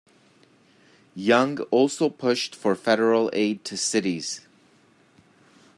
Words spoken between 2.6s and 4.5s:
federal aid to cities.